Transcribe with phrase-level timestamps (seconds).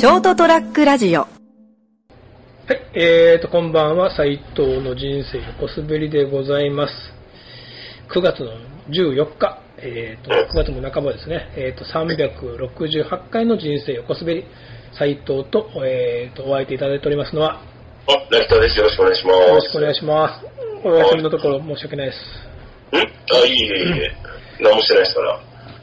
[0.00, 1.30] ショートトラックラジオはい、
[2.94, 6.94] えーと、こんばんは、斉藤の人生横滑りでございます。
[8.08, 8.46] 9月の
[8.88, 14.46] 14日、えーと、9月も半ばですね、えーと、368回の人生横滑り、
[14.98, 17.60] 斉藤と、えーと、お会いいただいておりますのは、
[18.08, 18.78] あ、成田です。
[18.78, 19.36] よろしくお願いします。
[19.36, 20.46] よろしくお願いします。
[20.82, 22.18] お休みのところ申し訳ないです。
[22.96, 22.96] ん？
[22.96, 23.02] あ、
[23.46, 24.16] いいえ、いいえ。
[24.60, 25.38] 何もしてないですから。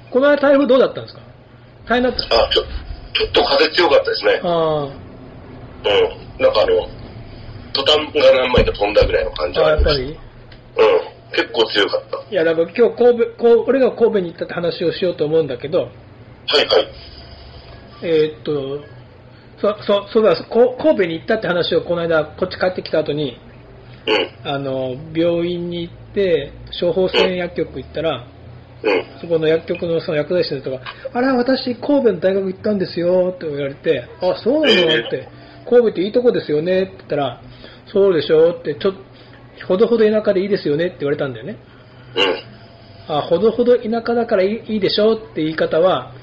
[0.09, 1.21] この間台風どうだったんですか？
[1.87, 2.63] 大変だったあ、ちょ、
[3.13, 4.41] ちょっと風強かったですね。
[4.43, 4.47] う
[6.39, 6.43] ん。
[6.43, 6.87] なんかあの、
[7.73, 10.17] トタンが何枚か飛んだぐらいの感じあやっぱり
[10.75, 10.83] た。
[10.83, 11.17] うん。
[11.31, 12.31] 結構強かった。
[12.31, 16.87] いや、だから今日神戸、俺が神戸に行ったって話をしようと思うんだけど、はいはい。
[18.03, 18.81] えーっと、
[19.59, 23.39] そ、そ、そうだ、こ神戸に行ったって話をこの間、こっち帰ってきた後に、
[24.07, 24.49] うん。
[24.49, 28.25] あの、病院に行って、処方箋薬局行ったら、
[28.83, 29.19] うん。
[29.21, 30.81] そこの薬局のその薬剤師の人が、
[31.13, 35.07] あら、私、神戸の大学行ったんですよ、って言われて、あ、そうなの？
[35.07, 35.27] って、
[35.69, 37.41] 神戸っていいとこですよね、って言ったら、
[37.91, 38.99] そうでしょって、ちょっと、
[39.67, 41.57] ほどほど田舎でいいですよねって言われたんだよね。
[43.07, 43.15] うん。
[43.15, 46.13] あ、ほどほど田舎だからいいいいでしょって言い方は、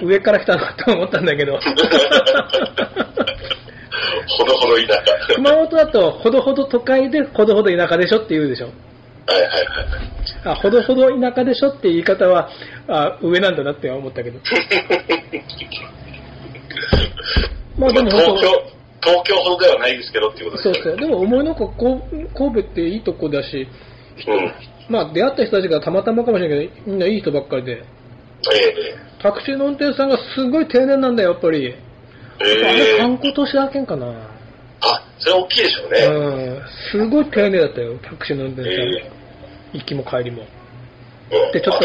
[0.00, 0.08] うん。
[0.08, 1.58] 上から来たなと思ったんだけど。
[4.38, 5.02] ほどほど田舎。
[5.34, 8.68] 熊本だと、ほどほど都会で、ほどほど田舎でしょって言うでしょ。
[9.26, 9.64] はいはいはい。
[10.44, 12.48] あ、ほどほど田舎でしょって言い方は、
[12.88, 14.38] あ上なんだなって思ったけど。
[17.78, 18.48] まあでも本当東京、
[19.02, 20.80] 東京ほどではないですけどっていうことですよね。
[20.82, 21.00] そうそう。
[21.00, 23.68] でも思いのほか、こう神戸っていいとこだし、
[24.26, 24.52] うん。
[24.88, 27.82] まあ出会った人たちがたまたまかもしれないけど、みんないい人ばっかりで、ええ
[29.22, 31.64] タクシーの運転手さんがすごい丁寧なんだよ、やっぱり。
[31.64, 31.74] え
[32.40, 34.31] あれえ観光都市だけんかな。
[35.22, 36.00] あ、それ大きいでしょうね。
[36.06, 36.62] うん。
[36.90, 38.88] すごい丁寧だったよ、タクシーの運転手さん。
[38.88, 39.10] え
[39.72, 40.42] 行きも帰りも。
[40.42, 41.52] うん。
[41.52, 41.84] でちょっと。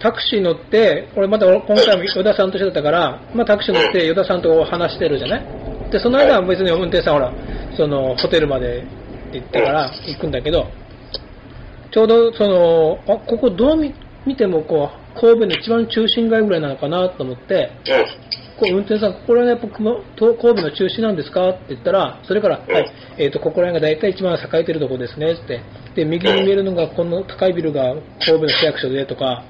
[0.00, 5.90] タクシー乗って、俺まだ今回も与田さんとしてだったから、まあタクシー乗って与田さんと話してるじゃない？
[5.90, 7.32] で、その間は別に運転手さんほら、
[7.76, 8.86] そのホテルまでって
[9.32, 10.66] 言ってから行くんだけど、
[11.90, 13.92] ちょうどその、あ、ここどう見
[14.28, 17.70] 見てもこう、神戸の一番中心街ぐらいなのかなと思って、
[18.60, 21.48] こう運転手さん、ここら辺やっぱ神戸の中心なんですか？
[21.48, 22.74] って言ったら、それから、うん。
[22.74, 25.32] はい、えっ、と、ここら辺が大体一番栄えてるとこですね。
[25.32, 25.60] って。
[25.94, 27.94] で、右に見えるのが、この高いビルが
[28.24, 29.44] 神戸の市役所でとか、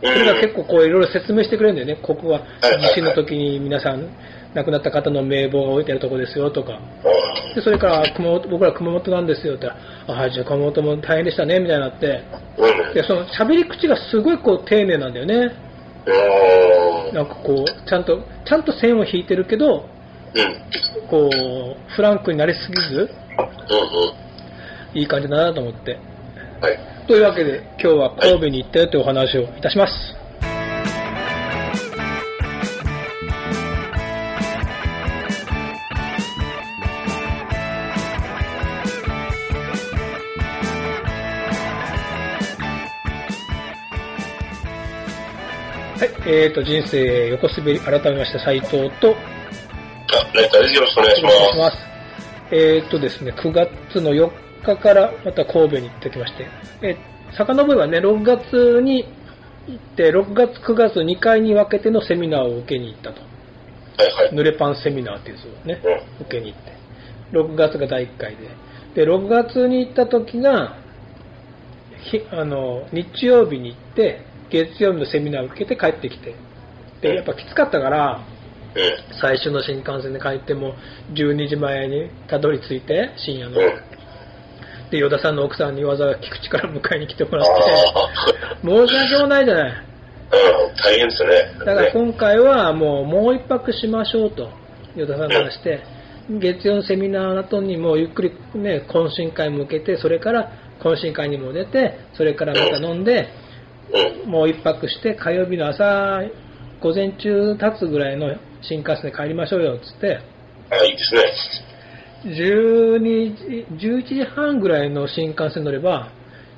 [0.00, 1.98] それが結構こういろいろ説明してくれるんだよね。
[2.02, 4.08] ここは地震の時に皆さん
[4.54, 6.72] 亡くなった方の名簿が置いてあるとこですよとか。
[6.72, 7.54] うん。
[7.54, 9.74] で、それから熊本、僕ら熊本なんですよって言っ
[10.06, 12.22] たら、あ、はい、じゃあ熊本も大変でしたね、みたいになって。
[12.58, 12.94] うん。
[12.94, 15.52] で、その喋り口がすごいこう丁寧なんだよね。
[16.06, 17.14] うん。
[17.14, 19.84] なんかこう、ちゃんと、ちゃんと線を引いてるけど、
[20.34, 21.08] うん。
[21.08, 23.10] こう、フランクになりすぎず。
[24.94, 25.98] いい感じだなと思って。
[26.60, 26.78] はい。
[27.06, 30.21] というわけで、今日は神戸に行ったよというお話をいたします。
[46.32, 50.74] はい、えーと、人生横滑り、改めまして斉藤と、あ、成田です。
[50.74, 51.58] よろしくお願いします。
[51.58, 51.76] ます。
[52.50, 54.30] えーっとですね、9月の4
[54.64, 56.46] 日からまた神戸に行ってきまして、
[56.80, 59.04] えー、遡ればね、6月に
[59.68, 63.20] 行って、6月、9月2回に分けてのセミナーを受けに行ったと。
[63.20, 64.30] はいはい。
[64.32, 66.24] 濡れパンセミナーっていうやつをね、うん。
[66.24, 66.72] 受けに行って。
[67.32, 68.36] 6月が第1回
[68.94, 69.04] で。
[69.04, 70.78] で、6月に行った時が、
[72.10, 76.34] ひあの、日曜日に行って、月曜日のセミナーを受けて帰ってきて。
[77.00, 78.20] で、やっぱきつかったから、
[78.74, 79.18] うん。
[79.20, 80.74] 最初の新幹線で帰っても
[81.12, 83.92] 12時前にたどり着いて深夜のうん。
[84.90, 87.62] で与田さんの奥さんにわざわざ菊池から迎えに来てもらっあて
[87.94, 88.58] あ。
[88.62, 90.76] 申し訳もないじゃないうん。
[90.82, 91.30] 大変ですね。
[91.58, 94.50] だから今回はもうもう一泊しましょうと
[94.96, 95.80] 与田さんからして
[96.30, 103.41] 月曜のセミナーの後にもうゆっくりね懇親会も受けてそれから懇親会にも出てそれからまた飲んでうん。
[104.26, 106.22] もう一泊して火曜日の朝
[106.80, 110.20] 午前中経つぐらいの新幹線で帰りましょうよっつって
[110.70, 111.22] あ、いいですね。
[112.24, 116.10] 12時、11時半ぐらいの新幹線乗れば、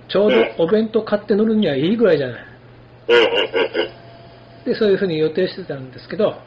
[0.09, 2.45] ちょうどお弁当買って乗るにはいいぐらいじゃない。
[3.09, 3.33] うんうんうんう
[4.63, 4.65] ん。
[4.65, 6.39] で、そういうふうに予定してたんですけど、はい。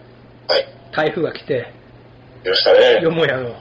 [0.96, 1.74] 台風が来て、
[2.44, 3.02] 来ましたね。
[3.02, 3.50] よもやの。
[3.50, 3.56] うん。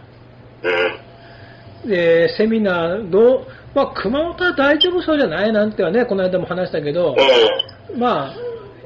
[1.86, 5.52] で、セミナーどう、まあ、熊本は大丈夫そうじゃない？
[5.52, 7.14] なんてはね、この間も話したけど、
[7.92, 8.00] うん。
[8.00, 8.34] まあ、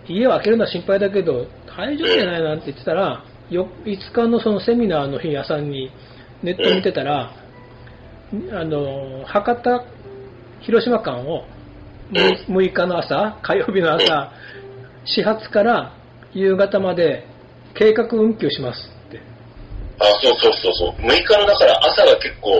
[0.08, 2.42] 家を開けるのは心配だけど、大丈夫じゃない？
[2.42, 5.90] なんて言ってたら、よ5日のそのセミナーの日朝に
[6.42, 7.32] ネット見てたら、
[8.52, 9.84] あの、博多、
[10.60, 11.44] 広島間を
[12.12, 14.32] 6日の朝、火曜日の朝、
[15.04, 15.94] 始発から
[16.32, 17.26] 夕方まで
[17.74, 19.20] 計画運休しますって。
[20.00, 20.90] あ、そうそうそうそう。
[21.06, 22.50] 6日のだから朝が結構、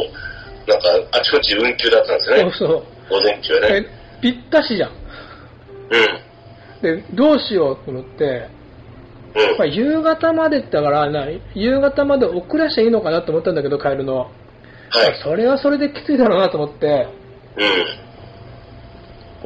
[0.67, 2.43] なんかあちこち運休だったんですよね。
[2.57, 2.85] そうそう。
[3.11, 3.87] 午前中ね。
[4.23, 4.91] ぴったしじゃん。
[4.91, 4.97] うん。
[6.83, 8.49] で、どうしようと思って、
[9.35, 9.59] うん。
[9.59, 14.17] まあ、夕方までってだからな、夕方まで遅らしゃいいのかなと思ったんだけど、帰るの。
[14.17, 14.31] はい。
[15.23, 17.09] それはそれできついだろうなと思って、
[17.57, 17.65] うん。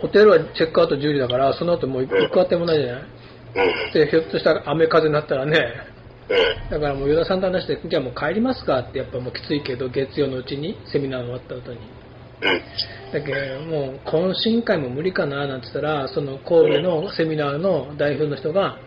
[0.03, 3.93] ホテルはチェックアウト10時だから、その後もう行くあてもないじゃないうん。
[3.93, 5.94] で、ひょっとしたら雨風になったらね、うん。
[6.71, 11.79] だからもう与田さんと話して、じゃあもう帰りますかって、やっぱもうきついけど、月曜のうちに、セミナー終わった後に。
[12.43, 12.63] うん。
[13.13, 18.79] だけど、もう懇親会も無理かななんて言ったら、その神戸のセミナーの代表の人が、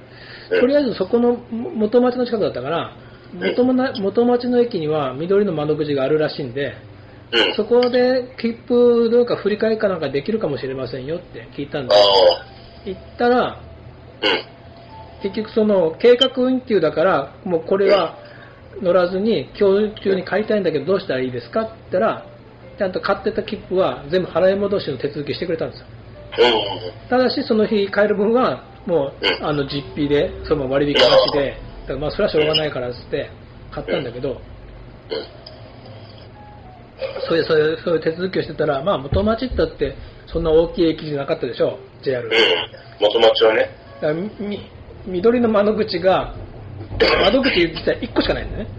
[0.52, 0.60] うん。
[0.62, 2.96] とりあえずそこの元町の近くだったから、
[3.34, 6.74] 元町の駅には緑の窓口があるらしいんで、
[7.32, 7.56] うん。
[7.56, 11.96] そこで切符どうか振り替えかなんかできるかもしれませんよって聞いたんで。
[12.86, 13.62] 行ったら、
[14.24, 14.57] うん。
[15.24, 18.18] 結局その計画運休だから、もうこれは
[18.82, 22.26] 乗らずに今日中に買いたいんだけどどうしたらいいですかって言ったら、
[22.78, 25.86] ちゃんと買ってた切符は全部払い戻しの手続きしてくれたんですよ。
[27.04, 27.10] うん。
[27.10, 33.30] ただしその日買える分はもううんあの実費で、その割引なしで、だからまあそれはしょうがないからっつって
[33.72, 34.40] 買ったんだけど、
[37.28, 39.96] そういう、そういう、そういう手続きをしてたら、まあ元町ってだって
[40.28, 42.26] そんな大きい駅じゃなかったでしょ、JR。
[42.26, 42.32] うん。
[43.02, 43.72] 元町はね。
[44.02, 44.60] だからみ
[45.08, 46.36] 緑の窓口が、
[47.24, 48.70] 窓口実は1個しかないんだよね。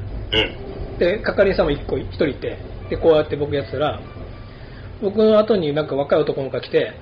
[0.93, 0.99] うん。
[0.99, 2.59] で、係員さんも1個、1人いて、
[2.91, 4.01] で、こうやって僕やってたら、
[5.01, 6.93] 僕の後になんか若い男の子が来て、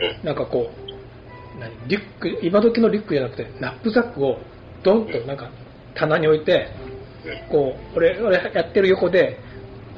[0.00, 0.26] うん。
[0.26, 1.70] なんかこう、何？
[1.88, 4.38] リュック、今時のリュックじゃなくて、ナップザックを
[4.82, 5.50] ドンとなんか
[5.94, 6.68] 棚に置いて、
[7.50, 9.38] こう、俺、俺やってる横で、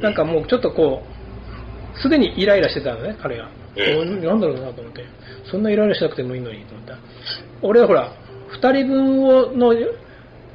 [0.01, 3.49] なんかもうちょっとこう、すでにイライラしてたのね、彼が。
[3.77, 5.05] うんなんだろうなと思って。
[5.51, 6.99] そんなイライラしなくてもいいのにと思った。
[7.63, 8.11] 俺はほら、
[8.49, 9.75] 二人分をの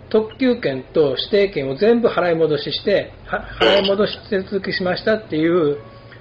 [0.10, 3.14] 特急券と指定券を全部払い戻しして、
[3.60, 5.78] 払い戻し手続きしましたっていう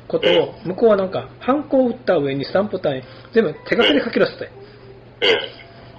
[0.06, 3.02] ことを、向こうはなんか、ハンコを打った上にスタンプタに
[3.34, 4.50] 全部手書きで書き出して。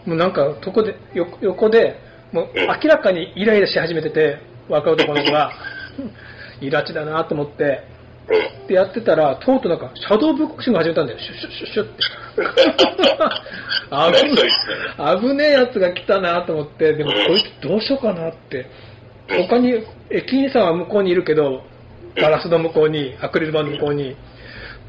[0.06, 2.00] もうなんか、そこで、よ横で、
[2.32, 4.38] もう明らかにイライラし始めてて、
[4.70, 5.52] 若い男の子が、
[6.62, 7.84] イラチだなと思って、
[8.68, 11.20] でやってたら、とうとうなんか、シャドーボクシング始めたんだよ。
[11.20, 12.04] シュッシュッシュッシュッって。
[13.92, 18.68] 何そいつ危危ねえやつが来たなと思って、でもこいつどうしようかなって。
[19.28, 21.64] 他に、駅員さんは向こうにいるけど、
[22.16, 24.16] ガラスの向こうに、アクリル板の向こうに、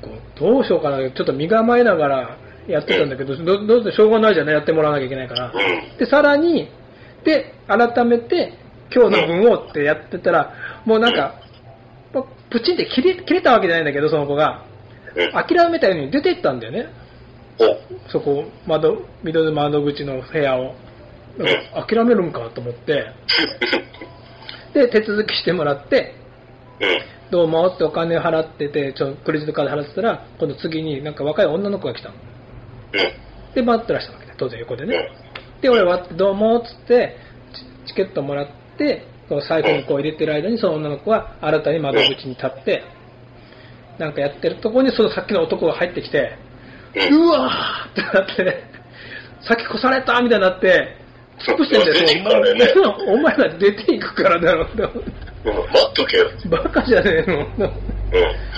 [0.00, 2.37] こうどうしようかな、ちょっと身構えながら
[2.69, 5.53] やってたんだけど、どどうせしょうがないじゃない、やってもらわなきゃいけないから。
[5.53, 5.99] うん。
[5.99, 6.69] で、さらに、
[7.25, 8.55] で、改めて、
[8.94, 10.53] 今日の分をってやってたら、
[10.85, 11.42] もうなんか、ま
[12.52, 14.66] プチンって切れ切れたわけじゃないんだけど、その子が。
[15.16, 15.32] うん。
[15.32, 16.88] 諦めたように出て行ったんだよね。
[17.58, 20.75] おそこ、窓、緑の窓口の部屋を。
[21.75, 23.06] 諦めるんかと思って、
[24.75, 26.14] で、手続きしてもらって、
[26.81, 27.00] うん。
[27.31, 32.14] どうもってお金払ってて、ちょクレジットカード払ってたら、今度次になんか若い女の子が来たの。
[32.93, 32.96] う
[33.50, 33.55] ん。
[33.55, 35.10] で、待ってらしたわけで、当然横でね。
[35.62, 37.16] で、俺は、どうもっつって、
[37.87, 38.46] チチケットもらっ
[38.76, 42.84] て、この財布にこう入れてる間に、その女の子は新たに窓口に立って、
[43.99, 46.37] なんかやってるところに、そのさっきの男が入ってきて、
[47.11, 48.64] うわーってなって、
[49.40, 50.99] 先越されたみたいになって、
[51.38, 52.67] 突っ伏してんだよ、ね
[53.06, 54.82] お前お前ら出ていくからだろって。
[54.82, 54.91] うん。
[54.91, 56.31] 待っとけよ。
[56.51, 57.39] バカじゃねえの。
[57.39, 57.72] うん。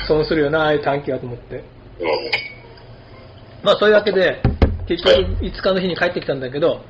[0.09, 1.55] 損するよな、ああいう短期はと思って。
[1.57, 1.65] うん。
[3.63, 4.43] まあそういうわけで、
[4.89, 6.81] 結局5日の日に帰ってきたんだけど、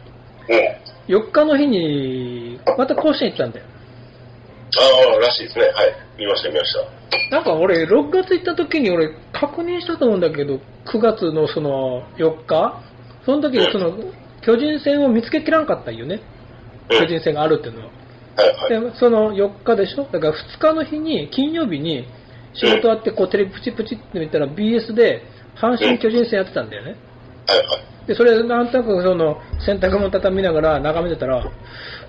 [0.49, 1.15] うん。
[1.15, 3.67] 4日の日に、また甲子園行ったんだよ。
[4.81, 5.65] ああ、らしいですね。
[5.67, 5.95] はい。
[6.19, 6.73] 見ました、見まし
[7.31, 7.37] た。
[7.37, 12.83] なんか俺、6月行った時に俺、確認したと思うんだけど、9月のその4日？
[13.25, 13.97] その時にその、
[14.43, 16.21] 巨人戦を見つけきらんかったんよね。
[16.91, 17.91] うん巨人戦があるっていうのは。
[18.37, 18.93] はい、はい。
[18.93, 20.05] で、その4日でしょ？
[20.05, 22.07] だから2日の日に、金曜日に
[22.53, 25.23] 仕事あって、こうテレビプチプチって見たら BS で
[25.57, 26.97] 阪神巨人戦やってたんだよね。
[27.49, 27.65] はい、は
[28.05, 28.07] い。
[28.07, 31.51] で、それなんとなくその洗濯物畳みながら眺めてたら、あ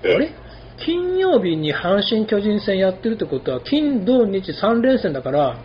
[0.04, 0.30] うんれ？
[0.84, 5.58] 金曜日に阪神巨人戦やってるってことは、金、土、日3連戦だから、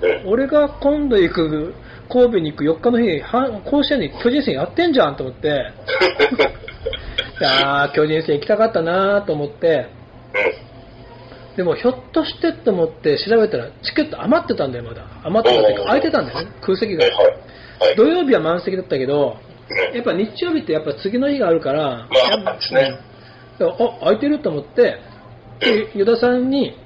[0.00, 0.28] うん。
[0.28, 1.74] 俺が今度行く、
[2.08, 5.72] 神戸に行く4日の日、は甲子園に巨人戦やってんじゃんと思って、
[7.44, 9.86] あー巨人戦行きたかったなと思って、
[11.56, 15.04] でもひょっとしてと思って調べたらチケット余ってたんだよ、まだ。
[15.24, 17.04] 余ってたっていうか空いてたんだよね、空席が。
[17.96, 19.48] 土曜日は満席だったけど、うん
[19.94, 22.08] やっぱ日曜日ってやっぱ次の日があるから、ま
[22.46, 22.98] あやっすね。
[23.02, 23.07] うん
[23.60, 24.98] あ、空いてると思って、
[25.60, 26.76] で、与田さんに、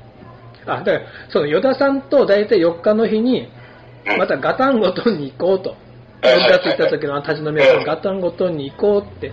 [0.66, 1.00] あ、だから、
[1.30, 3.62] その与田さんと大体4日の日に、うん
[4.18, 5.76] またガタンゴトンに行こうと。
[6.22, 9.32] 6はいはいはい月行った時の立ち飲み屋さうんん、ガタンゴトンに行こうって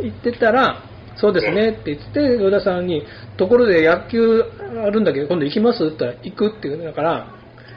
[0.00, 0.82] 言ってたら、
[1.16, 3.02] そうですねって言って、与田さんに、
[3.36, 4.42] ところで野球
[4.86, 5.84] あるんだけど、今度行きます？
[5.84, 7.26] って言ったら、行くって言うんだから、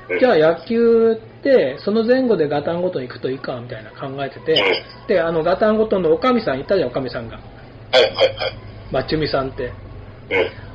[0.09, 4.61] うんじゃあ野球って、その前後でガタンごとに行くといいか、みたいな考えてて、
[5.07, 7.37] で、あの、ガタンごとのおかみさんいたじゃん、おかみさんが。
[7.37, 7.41] は
[7.99, 8.62] いはいはい。
[8.93, 9.63] まちみさんって。
[9.65, 9.73] うん。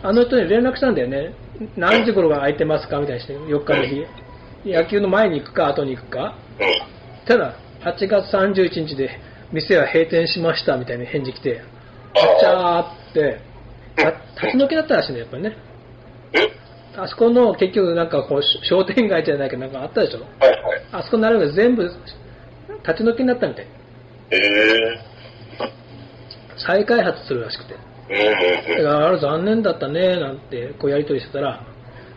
[0.03, 1.33] あの人に連絡したんだよね。
[1.77, 4.07] 何時頃が空いてますかみたいにして、4日の日。
[4.67, 6.37] 野球の前に行くか、後に行くか。
[6.59, 7.27] うん。
[7.27, 9.21] ただ、8月31日で
[9.53, 11.63] 店は閉店しましたみたいな返事来て、
[12.15, 13.41] あちゃーって、
[13.95, 14.11] た
[14.47, 15.57] 立ち退きだったらしいね、やっぱりね。
[16.35, 16.59] うん
[17.01, 20.83] あそこの結局なんかこうし商店街じゃないけどなんかあったでしょはいはい。
[20.91, 21.95] あそこになるのが全部立
[22.97, 23.67] ち退きになったみたい。
[24.33, 25.19] ええ
[26.67, 27.88] 再開発するらしくて。
[28.09, 31.67] だからあれ残念だったねなんてこうやりとりしてたら、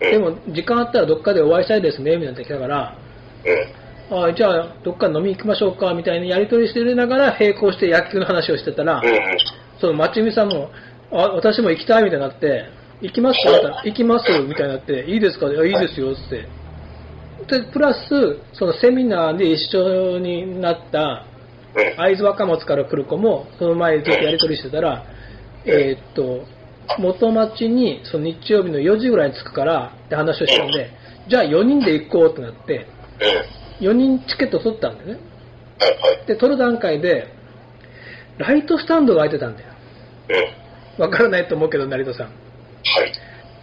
[0.02, 0.12] うん。
[0.12, 2.98] でも時間あったらどっかでお会いしたいですねみたいなってきたから、
[4.10, 4.24] うん。
[4.24, 9.02] あじゃあどっか飲み行きましょうかみたいなやりとりしてながら並行して野球の話をしてたら。
[9.82, 10.70] その町美さんも、
[11.12, 12.70] あ、私も行きたいみたいになって、
[13.02, 16.48] 行きますか行きますみたいになって、いいですかいやいいですよって。
[17.48, 21.26] で、プラス、そのセミナーで一緒になった、
[21.76, 21.98] うん。
[21.98, 25.04] 会津若松から来る子も、その前ずっとやり取りしてたら、
[25.66, 26.46] えーっと、
[26.98, 30.90] 元町にその日曜日の4時ぐらいに着くからって話をしたんで、
[31.28, 32.88] じゃあ4人で行こうってなって、
[33.80, 33.88] うん。
[33.88, 35.20] 4人チケット取ったんだよね。
[36.28, 37.28] で、取る段階で、
[38.38, 39.70] ライトスタンドが空いてたんだよ。
[40.98, 41.04] うん。
[41.04, 42.28] わからないと思うけど、成田さん。
[42.28, 42.36] はい。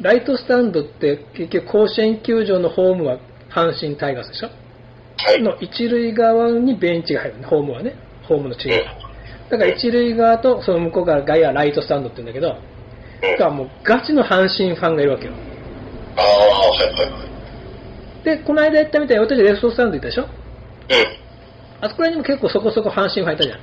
[0.00, 3.19] ライトスタンドって結局甲子園球場のホームは
[3.50, 4.50] 阪神タイガースでしょ？
[5.17, 5.43] はい。
[5.43, 7.95] の一塁側にベンチが入るね、ホームはね。
[8.23, 8.85] ホームのチームうん。
[9.50, 12.57] だから一塁側とその向こう側外野はライトスタンドって言うんだけど、
[13.23, 13.33] うん。
[13.33, 15.33] だからもうガチの阪神ファンがいるわけよ。
[16.17, 17.19] ああ、はいはいは
[18.23, 18.25] い。
[18.25, 20.23] で、この間言ったみたいに私レフトスタンド行ったでしょ？
[20.23, 20.28] うん。
[21.81, 23.59] あそこら辺にも結構そこそこ阪神ファンいたじゃん。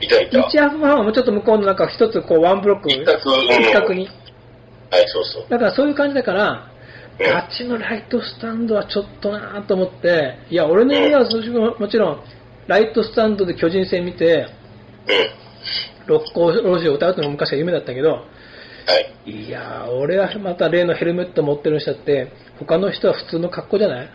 [0.00, 0.42] いたいた。
[0.48, 3.04] 日ハムファンはもうちょっと向こうのなんか一つこうワンブロック、一
[3.72, 4.08] 角に。
[4.90, 5.46] はい、そうそう。
[5.48, 6.72] だからそういう感じだから、うん
[7.18, 11.28] ガチのライトスタンドはちょっとなと思って、いや、俺の夢は
[11.78, 12.20] もちろん、
[12.66, 14.48] ライトスタンドで巨人戦見て、うん。
[16.06, 18.18] 六甲路地を歌うのも昔は夢だったけど、は
[19.26, 19.30] い。
[19.30, 22.28] いやー、俺はまた例のヘルメット持ってる人だって、
[22.58, 24.06] 他の人は普通の格好じゃない？
[24.06, 24.08] うん。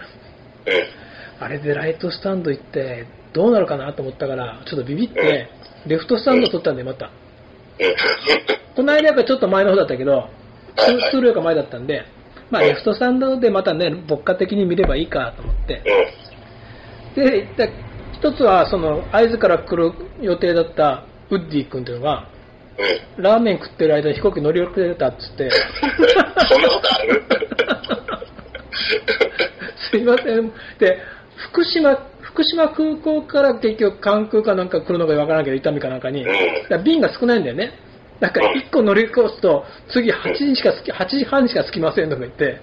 [1.39, 5.49] あれでライトスタンド行って、どうなるかなと思ったから、ちょっとビビって、
[5.85, 7.05] レフトスタンド取ったんだよ、また。
[7.05, 7.11] うん。
[8.75, 10.29] この間やっぱちょっと前の方だったけど、
[10.75, 12.03] 通路より前だったんで、
[12.49, 15.81] まあレフトスタンドでまたね、牧歌的に見ればいいかと思って。
[17.15, 17.23] うん。
[17.23, 17.71] で、で
[18.13, 22.27] 一つは、その、会津から来る予定だったウッディ君というのが、
[23.17, 23.23] うん。
[23.23, 25.49] ラーメン食ってる間に飛行機乗り遅れたっつって、
[26.49, 27.23] そんなことある？
[29.91, 30.51] すいません。
[30.79, 30.99] で、
[31.51, 36.83] 福島、福島空港から結局関空かなんか来るのかわからんけど、伊丹かなんかに、うん。
[36.83, 37.71] 便が少ないんだよね。
[38.19, 42.59] だから1個乗り越すと、次8時しかつき、8時半にしか着きませんとか言って、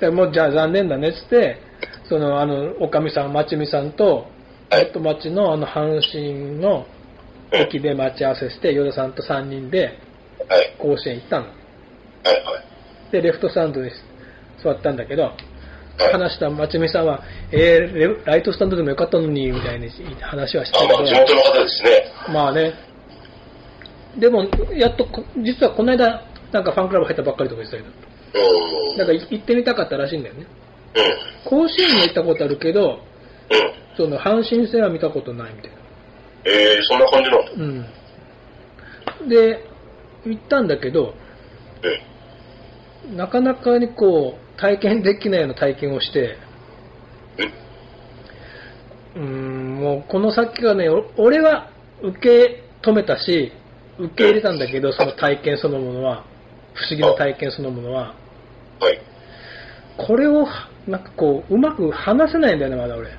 [0.00, 1.58] でもうじゃあ残念だねっつって、
[2.08, 4.26] その、あの、おかみさん、まちみさんと、
[4.70, 6.86] はい元町のあの、阪神の
[7.52, 9.98] 駅で待ち合わせして、与田さんと3人で
[10.48, 10.74] はい。
[10.78, 11.46] 甲子園行ったの。
[13.12, 13.90] で、レフトスタンドに
[14.62, 15.32] 座ったんだけど、はい
[16.10, 19.88] 話したまちみさんは、えーレライトスタンドでもよかったのに、みたいに
[20.20, 21.90] 話はしてあ、たまあ、地け元の方ですね。
[22.26, 22.74] ど、まあね。
[24.18, 28.40] でも、やっとこ、実はこの間、なんかファンクラブ入ったばっかりとか言ってたけど、
[28.90, 28.98] うん。
[28.98, 30.46] だから行ってみたかったらしいんだよね。
[30.94, 31.50] うん。
[31.50, 33.00] 甲子園には行ったことあるけど、
[33.50, 33.96] うん。
[33.96, 35.76] その阪神戦は見たことないみたいな。
[36.46, 37.52] えー、そんな感じなんだ。
[39.22, 39.28] うん。
[39.28, 39.64] で、
[40.26, 41.14] 行ったんだけど、
[43.08, 43.16] うん。
[43.16, 46.36] なかなかにこう、体験できないような体験をして、
[49.16, 49.76] うん。
[49.80, 51.70] もうこの先はね、お俺は
[52.02, 53.52] 受け止めたし、
[53.98, 56.24] 受け入れたんだけど、その体験そのものは、
[56.74, 58.14] 不思議な体験そのものは、
[58.80, 59.00] はい。
[59.96, 60.46] これを、
[60.86, 63.08] なんかこう、うまく話せないんだよね、まだ俺。
[63.08, 63.12] は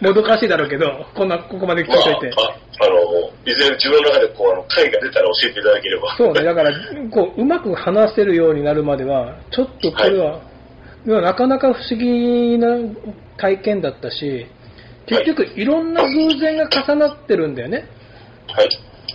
[0.00, 0.04] い。
[0.04, 2.30] もどかしいだろうけど、こんな、ここまで聞いまあ、といて。
[2.36, 6.16] ああの、いずれ自分の中でこう、あの、回が出たら教えていただければ。
[6.16, 6.72] そうね、だから、
[7.10, 10.40] こう、うまく話せるようになるまでは、ちょっとこれは、
[11.04, 12.78] でもなかなか不思議な
[13.36, 14.46] 体験だったし、
[15.06, 17.84] 結局いろんな偶然が重なってるんだよね。
[18.48, 18.68] はい。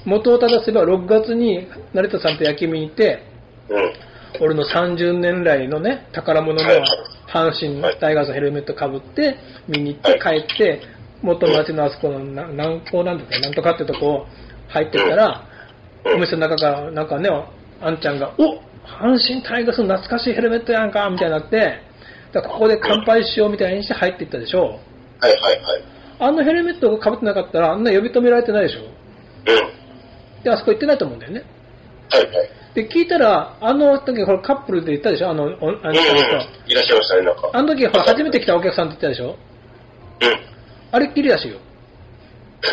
[0.05, 3.23] 元を正せば6月に成田さんと焼き見に行って、
[3.69, 3.93] うん。
[4.39, 6.83] 俺の30年来のね、宝物のはい
[7.29, 9.35] 阪神タイガースのヘルメットかぶって、
[9.67, 10.81] 見に行って帰って、
[11.21, 14.25] 元町のあそこのな南港なんだっけ、なんとかってとこ
[14.69, 15.43] 入ってったら、
[16.05, 17.29] お店の中からなんかね、
[17.81, 21.81] あんちゃんが、お阪神タイガースの懐かしいヘルメットやんかみたいになって、
[22.33, 24.61] だここで乾杯しようみたいにして入っていったでしょ。
[25.19, 25.83] はいはいはい。
[26.19, 28.81] あのヘルメットが被ってなかったら、あんな呼び止められてないでしょ。
[28.81, 30.43] うん。
[30.43, 31.43] で、あそこ行ってないと思うんだよね。
[32.09, 32.58] はいはい。
[32.83, 35.29] で、聞いたら、あの時、ほら、カップルで行ったでしょ？
[35.29, 35.79] あの、おあのうんうんうん。
[35.91, 36.01] 人
[36.67, 37.49] いらっしゃいましたね、なんか。
[37.53, 39.35] あの時、ほら、初めて来たお客さんって言ったでしょ？
[40.21, 40.39] うん。
[40.91, 41.57] あれっきりらしいよ。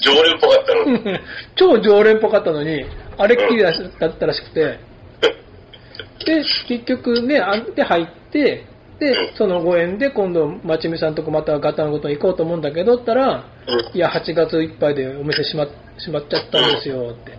[0.00, 1.20] 常連っぽかったのに。
[1.56, 2.84] 超常連っぽかったのに、
[3.16, 4.78] あれっきりだったらしくて、
[6.24, 8.64] で、結局ね、あで入って、
[8.98, 13.96] で、そのご縁で今度、まちみさんとこまたガタのことに行こうと思うんだけど、ったら、うん。
[13.96, 17.32] いや、8月いっぱいでお店閉ま閉まっちゃったんですよ、って。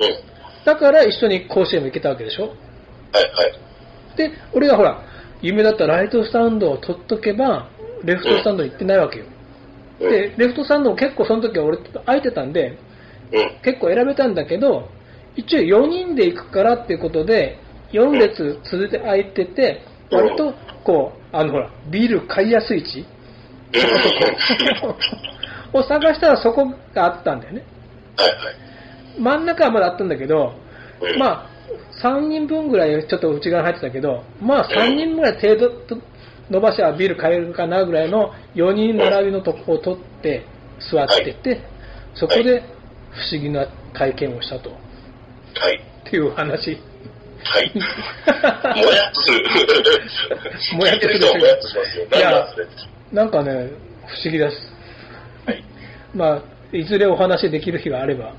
[0.00, 0.64] うん。
[0.64, 2.42] だから一緒に甲子園も行けたわけでしょ？
[2.44, 2.52] はい
[3.34, 3.52] はい。
[4.16, 5.02] で、俺がほら、
[5.40, 7.68] 夢だったらライトスタンドを取っとけば、
[8.04, 9.24] レフトスタンドに行ってないわけよ。
[10.00, 10.10] うん。
[10.10, 12.78] で、レフトスタンドも結構その時は俺空いてたんで、
[13.32, 13.50] うん。
[13.62, 14.88] 結構選べたんだけど、
[15.36, 17.58] 一応4人で行くからっていうことで、
[17.92, 23.06] 4列続いて空いてて、うん割と、こう、あのほら、ビール買いやすい位置
[25.72, 27.62] を探したらそこがあったんだよね。
[28.16, 28.38] はいはい。
[29.18, 30.54] 真ん中はまだあったんだけど、
[31.00, 31.50] うんまあ、
[32.02, 35.98] 3人分ぐらいちょっと内側に入ってたけど、まあ3人ぐらい程度と
[36.50, 40.44] 伸ばしはビール買えるかなぐらいの4人並びのとこを取って
[40.90, 41.60] 座ってて、
[42.14, 42.62] そこで
[43.10, 44.70] 不思議な体験をしたと。
[44.70, 44.76] は
[45.70, 45.80] い。
[46.06, 46.78] っていう話。
[47.44, 47.72] はい。
[47.74, 49.44] もやっとする。
[50.78, 52.06] もやっとするもやっとしますよ。
[52.14, 52.46] いや
[53.12, 53.70] なんかね、
[54.06, 54.56] 不思議です。
[55.46, 55.64] はい。
[56.14, 58.32] まあ、いずれお話できる日があればは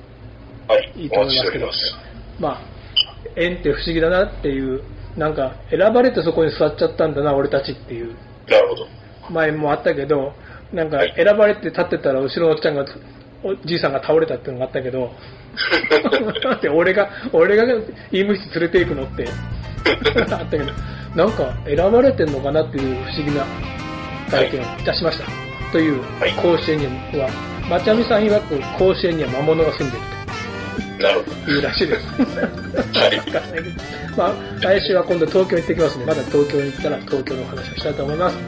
[0.77, 0.91] い。
[0.95, 1.69] いいとお思いますけど。
[2.39, 2.61] まあ、
[3.35, 4.81] 縁って不思議だなっていう、
[5.17, 8.15] なんか選ばれてそこに座っちゃったんだな、俺たちっていう。
[8.47, 8.87] なるほど。
[9.29, 10.33] 前もあったけど、
[10.73, 11.13] なんかはい。
[11.15, 12.85] 選ばれて立ってたら後ろのおっちゃんが、
[13.43, 15.11] おじいさんが倒れたっていうのがあったけど、
[16.43, 17.63] だって俺が、俺が
[18.11, 19.27] 医務室連れて行くのって。
[20.33, 20.65] あったけど、
[21.15, 23.45] なんか選ばれてんのかなっていう不思議な
[24.29, 24.83] 体験をい。
[24.83, 25.25] たしました。
[25.71, 26.33] というはい。
[26.33, 26.85] 甲子園に
[27.19, 27.29] は、
[27.69, 30.18] まちゃみさん曰く甲子園には魔物が住んでるなるほと
[30.99, 32.05] いうらしいです。
[32.99, 33.11] はい
[34.17, 38.35] まあ、来週は今度東京行ってきますので、まだ東京に行ったら東京のお話をしたいと思います。
[38.37, 38.43] ど。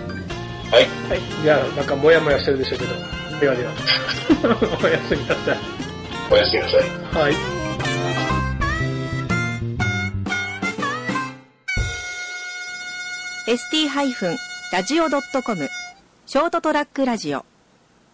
[0.76, 0.88] はい。
[1.10, 1.20] はい。
[1.44, 2.94] じゃあ、なんかもやもやしてるでしょうけど。
[3.40, 3.72] ではでは。
[4.84, 5.58] おやすみなさい。
[6.30, 6.82] おやすみなさい。
[7.24, 7.34] はい。
[13.48, 15.70] ST-radio.com
[16.26, 17.44] ショートトラックラジオ